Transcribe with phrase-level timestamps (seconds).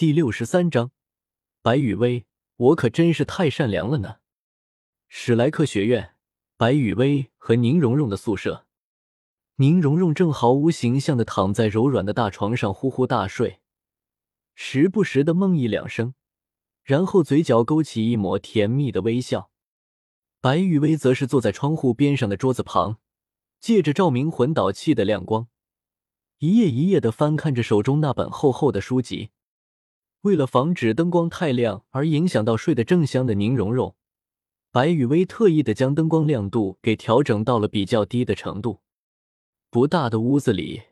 [0.00, 0.92] 第六十三章，
[1.60, 2.24] 白雨薇，
[2.56, 4.16] 我可真是太善良了呢。
[5.08, 6.14] 史莱克学院，
[6.56, 8.66] 白雨薇和宁荣荣的宿舍。
[9.56, 13.60] 宁荣荣正毫无形象的躺在柔软的大床上呼呼大睡，
[14.54, 16.14] 时不时的梦呓两声，
[16.82, 19.50] 然后嘴角勾起一抹甜蜜的微笑。
[20.40, 22.96] 白雨薇则是坐在窗户边上的桌子旁，
[23.60, 25.48] 借着照明魂导器的亮光，
[26.38, 29.32] 一页一页的翻看着手中那本厚厚的书籍。
[30.22, 33.96] 为了防止灯光太亮而影响到睡得正香的宁荣荣，
[34.70, 38.80] 白雨薇特意的将灯光亮度给调整到了比较低的程度。
[39.70, 40.82] 不大的屋子里，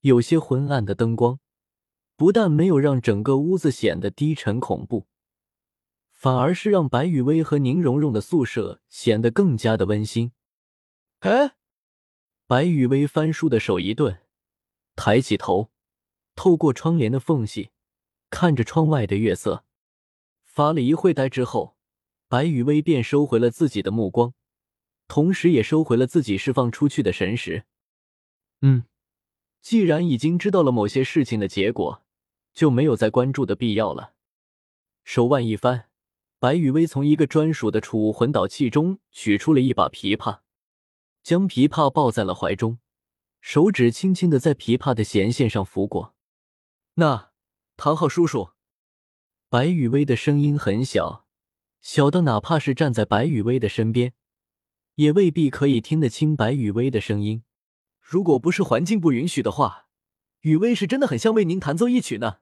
[0.00, 1.40] 有些昏暗的灯光，
[2.16, 5.06] 不但没有让整个屋子显得低沉恐怖。
[6.12, 10.32] 反而是让白雨薇和宁荣荣的宿舍显得更加的温馨。
[11.20, 11.54] 哎，
[12.46, 14.20] 白雨薇翻书的手一顿，
[14.96, 15.70] 抬起头，
[16.34, 17.70] 透过窗帘的缝隙
[18.30, 19.64] 看着窗外的月色，
[20.44, 21.76] 发了一会呆之后，
[22.28, 24.34] 白雨薇便收回了自己的目光，
[25.06, 27.64] 同时也收回了自己释放出去的神识。
[28.60, 28.84] 嗯，
[29.60, 32.04] 既然已经知道了某些事情的结果，
[32.52, 34.14] 就没有再关注的必要了。
[35.04, 35.86] 手腕一翻。
[36.40, 40.38] 白雨薇从一个专属的储物魂导器中取出了一把琵琶，
[41.24, 42.78] 将琵琶抱在了怀中，
[43.40, 46.14] 手指轻轻的在琵琶的弦线上拂过。
[46.94, 47.27] 那，
[47.80, 48.50] 唐昊叔叔，
[49.48, 51.24] 白雨薇的声音很小，
[51.80, 54.14] 小到哪怕是站在白雨薇的身边，
[54.96, 57.44] 也未必可以听得清白雨薇的声音。
[58.00, 59.86] 如果不是环境不允许的话，
[60.40, 62.40] 雨薇是真的很想为您弹奏一曲呢。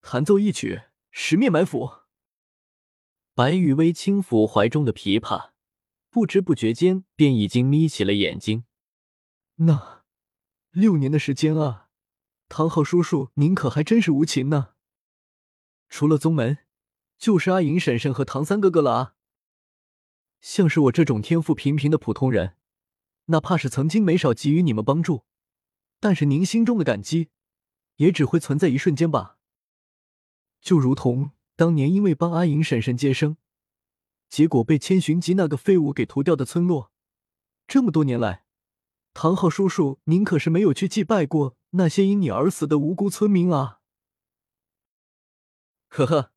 [0.00, 0.82] 弹奏一曲，
[1.12, 1.88] 十面埋伏。
[3.36, 5.50] 白雨薇轻抚怀中的琵琶，
[6.10, 8.64] 不知不觉间便已经眯起了眼睛。
[9.58, 10.02] 那
[10.72, 11.87] 六年的时间啊，
[12.48, 14.74] 唐昊叔叔，您可还真是无情呢。
[15.88, 16.58] 除了宗门，
[17.16, 19.14] 就是阿银婶婶和唐三哥哥了啊。
[20.40, 22.56] 像是我这种天赋平平的普通人，
[23.26, 25.24] 哪怕是曾经没少给予你们帮助，
[26.00, 27.28] 但是您心中的感激，
[27.96, 29.38] 也只会存在一瞬间吧。
[30.60, 31.32] 就如同。
[31.58, 33.36] 当年因为帮阿银婶婶接生，
[34.28, 36.92] 结果被千寻疾那个废物给屠掉的村落，
[37.66, 38.44] 这么多年来，
[39.20, 43.80] 唐昊叔叔，您可是没有去祭拜过那些因你而死的无辜村民啊！
[45.90, 46.30] 呵呵，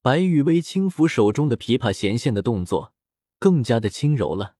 [0.00, 2.94] 白雨薇轻抚手中的琵琶弦线的动作
[3.38, 4.56] 更加的轻柔了。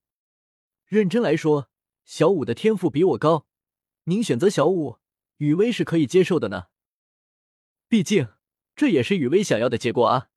[0.84, 1.70] 认真来说，
[2.04, 3.46] 小五的天赋比我高，
[4.04, 4.98] 您选择小五，
[5.38, 6.66] 雨薇是可以接受的呢。
[7.88, 8.28] 毕竟。
[8.76, 10.28] 这也是雨薇想要的结果啊！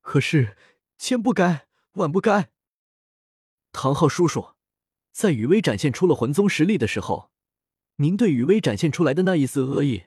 [0.00, 0.56] 可是
[0.96, 2.50] 千不该万不该，
[3.72, 4.54] 唐昊叔叔，
[5.12, 7.30] 在雨薇展现出了魂宗实力的时候，
[7.96, 10.04] 您对雨薇展现出来的那一丝恶意，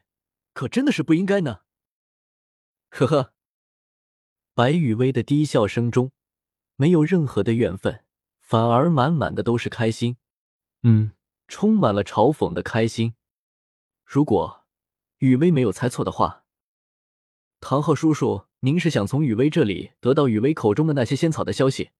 [0.54, 1.62] 可真的是不应该呢。
[2.90, 3.34] 呵呵，
[4.54, 6.12] 白雨薇的低笑声中
[6.76, 8.04] 没有任何的怨愤，
[8.40, 10.18] 反而满满的都是开心。
[10.84, 11.12] 嗯，
[11.48, 13.16] 充满了嘲讽的开心。
[14.06, 14.66] 如果
[15.20, 16.46] 雨薇没有猜错的话。
[17.60, 21.92] 唐昊叔叔，您是想从雨薇这里得到雨薇口中的那些仙草的消息，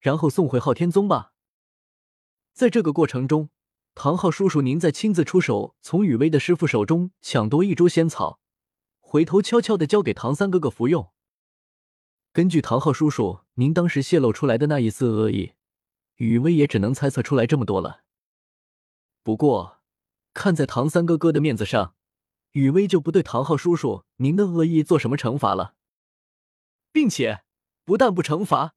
[0.00, 1.34] 然后送回昊天宗吧？
[2.56, 3.50] 在这个过程中，
[3.94, 8.40] 唐昊叔叔，您再亲自出手，从雨薇的师傅手中抢夺一株仙草，
[8.98, 11.12] 回头悄悄的交给唐三哥哥服用。
[12.32, 15.52] 根据唐昊叔叔您当时泄露出来的那一丝恶意，
[16.14, 18.04] 雨薇也只能猜测出来这么多了。
[19.22, 19.82] 不过，
[20.32, 21.94] 看在唐三哥哥的面子上。
[22.52, 25.74] 雨薇就不对唐昊叔叔您的恶意做什么惩罚了，
[26.90, 27.42] 并且
[27.84, 28.72] 不但不惩罚，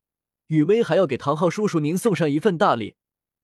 [0.47, 2.97] 雨薇还要给唐昊叔叔您送上一份大礼，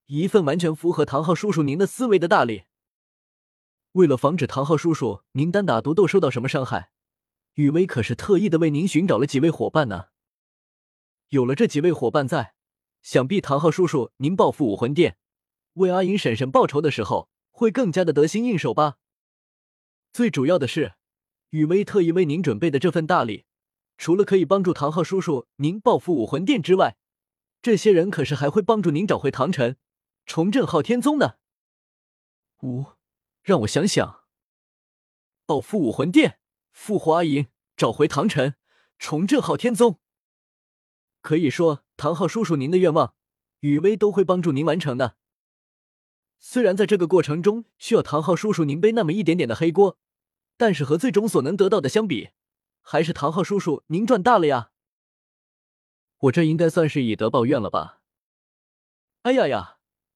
[0.07, 2.65] 一份完全符合唐昊叔叔您的思维的大礼。
[3.93, 6.91] 为了防止唐昊叔叔您单打独斗受到什么伤害，
[7.53, 10.07] 雨薇可是特意的为您寻找了几位伙伴呢。
[11.29, 12.53] 有了这几位伙伴在，
[13.01, 15.17] 想必唐昊叔叔您报复武魂殿，
[15.73, 18.97] 为阿银婶婶报仇的时候，会更加的得心应手吧。
[20.13, 20.93] 最主要的是，
[21.49, 23.45] 雨薇特意为您准备的这份大礼，
[23.97, 26.97] 除了可以帮助唐昊叔叔您报复武魂殿之外，
[27.61, 29.77] 这些人可是还会帮助您找回唐晨，
[30.25, 31.37] 重振昊天宗呢。
[32.61, 32.85] 五，
[33.41, 34.23] 让我想想，
[35.45, 36.39] 报复武魂殿，
[36.71, 38.55] 复活阿银，找回唐晨，
[38.97, 39.99] 重振昊天宗。
[41.21, 43.15] 可以说，唐昊叔叔您的愿望，
[43.59, 45.17] 雨薇都会帮助您完成的。
[46.39, 49.97] 虽然在这个过程中需要唐昊叔叔您背那么一点点的黑锅。
[50.57, 52.29] 但是和最终所能得到的相比，
[52.81, 54.71] 还是唐昊叔叔您赚大了呀！
[56.17, 57.99] 我这应该算是以德报怨了吧？
[59.23, 59.74] 哎呀呀，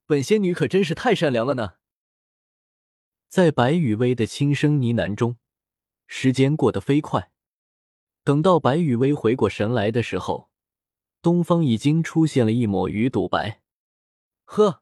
[0.10, 1.74] 本仙女可真是太善良了呢！
[3.28, 5.38] 在白雨薇的轻声呢喃中，
[6.08, 7.32] 时间过得飞快。
[8.24, 10.50] 等到白雨薇回过神来的时候，
[11.22, 13.62] 东方已经出现了一抹鱼肚白。
[14.46, 14.82] 呵，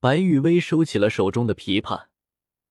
[0.00, 2.06] 白雨薇收起了手中的琵琶，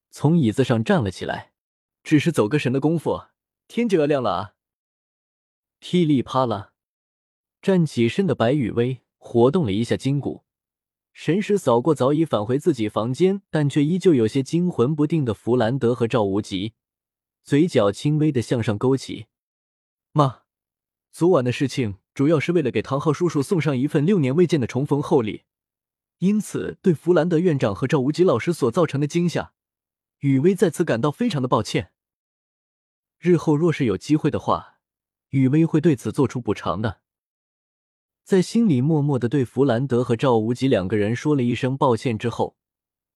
[0.09, 1.53] 从椅子上站了起来。
[2.01, 3.25] 只是走个神的功夫，
[3.67, 4.55] 天就要亮了啊！
[5.77, 6.73] 噼里啪啦，
[7.61, 10.43] 站起身的白雨薇活动了一下筋骨，
[11.13, 16.73] 神识扫过早已返回自己房间，但却依旧有些惊魂不定的弗兰德和赵无极，
[17.43, 19.27] 嘴角轻微的向上勾起。
[20.13, 20.43] 妈，
[21.11, 25.43] 昨晚的事情主要是为了给唐昊叔叔送上一份六年未见的重逢厚礼，
[26.19, 29.53] 因此对弗兰德院长和赵无极老师所造成的惊吓。
[30.19, 31.91] 雨薇在此感到非常的抱歉。
[33.19, 34.79] 日后若是有机会的话，
[35.29, 37.01] 雨薇会对此做出补偿的。
[38.23, 42.55] 在心里默默的对弗兰德和赵无极两个人说了一声抱歉之后，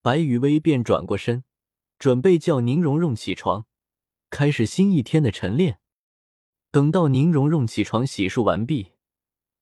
[0.01, 1.43] 白雨薇便转过身，
[1.97, 3.65] 准备叫宁荣荣起床，
[4.29, 5.79] 开始新一天的晨练。
[6.71, 8.91] 等到宁荣荣起床洗漱完毕，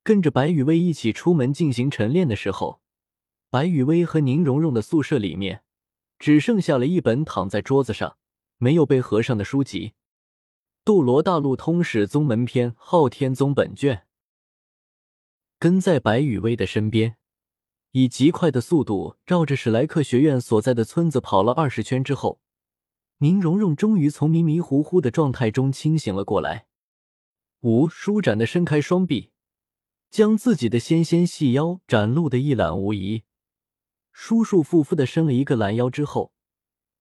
[0.04, 2.82] 跟着白雨薇一起出门进行晨练的时候，
[3.52, 5.64] 白雨薇和宁荣荣的宿舍里面。
[6.20, 8.16] 只剩下了一本躺在桌子上
[8.58, 9.90] 没有被合上的书籍，
[10.86, 13.98] 《斗罗大陆通史宗门篇·昊天宗本卷》。
[15.64, 17.16] 跟在白雨薇的身边，
[17.92, 22.42] 以极快的速度绕着史莱克学院所在的村子跑了二十圈之后，
[23.20, 26.66] 宁荣荣终于从迷迷糊糊的状态中清醒了过来。
[27.62, 29.32] 五舒展的伸开双臂，
[30.10, 33.24] 将自己的纤纤细腰展露的一览无遗。
[34.12, 36.34] 舒舒服服的伸了一个懒腰之后，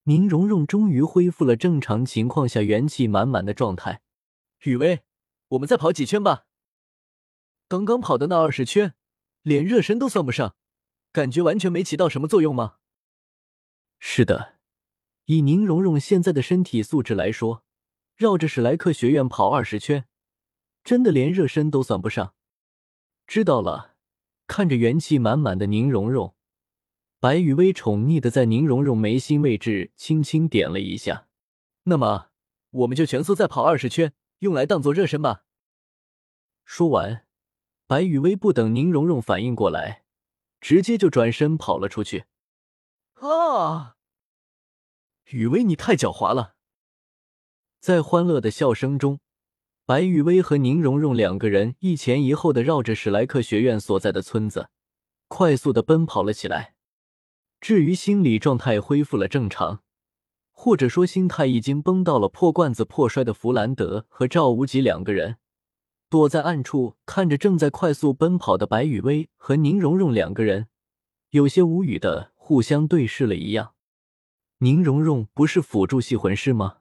[0.04, 4.02] 宁荣荣终于恢复了正常情况下元气满满的状态。
[4.60, 5.00] 雨薇，
[5.48, 6.44] 我们再跑几圈吧。
[7.72, 8.92] 刚刚跑的那二十圈，
[9.40, 10.56] 连热身都算不上，
[11.10, 12.76] 感觉完全没起到什么作用吗？
[13.98, 14.56] 是的，
[15.24, 17.64] 以宁荣荣现在的身体素质来说，
[18.14, 20.04] 绕着史莱克学院跑二十圈，
[20.84, 22.34] 真的连热身都算不上。
[23.26, 23.94] 知道了，
[24.46, 26.34] 看着元气满满的宁荣荣。
[27.20, 31.26] 白雨薇宠溺的在宁荣荣眉心位置轻轻点了一下，
[31.84, 32.26] 那么
[32.68, 35.46] 我们就全速再跑二十圈，用来当做热身吧。
[36.66, 37.26] 说完，
[37.92, 40.04] 白雨薇不等宁荣荣反应过来，
[40.62, 42.24] 直接就转身跑了出去。
[43.20, 43.96] 啊！
[45.26, 46.54] 雨薇，你太狡猾了！
[47.80, 49.20] 在欢乐的笑声中，
[49.84, 54.70] 白雨薇和宁荣荣两个人一前一后的绕着史莱克学院所在的村子，
[55.28, 56.74] 快速的奔跑了起来。
[57.60, 59.82] 至于心理状态恢复了正常，
[60.50, 65.36] 或者说心态已经崩到了破罐子破摔的弗兰德和赵无极两个人，
[66.12, 70.68] 躲在暗处看着正在快速奔跑的白雨薇和宁荣荣两个人，
[71.30, 73.72] 有些无语的互相对视了一样。
[74.58, 76.80] 宁荣荣不是辅助系魂师吗？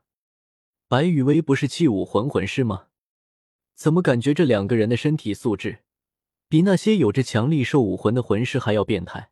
[0.90, 2.88] 白雨薇不是器武魂魂师吗？
[3.74, 5.80] 怎么感觉这两个人的身体素质
[6.50, 9.32] 比那些有着强力兽武魂的魂师还要变态？